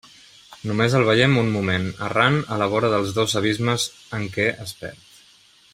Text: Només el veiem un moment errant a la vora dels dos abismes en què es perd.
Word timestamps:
Només 0.69 0.95
el 0.99 1.03
veiem 1.09 1.35
un 1.41 1.51
moment 1.57 1.85
errant 2.07 2.39
a 2.55 2.59
la 2.63 2.69
vora 2.73 2.91
dels 2.95 3.13
dos 3.19 3.39
abismes 3.43 3.87
en 4.21 4.27
què 4.39 4.49
es 4.65 4.75
perd. 4.81 5.07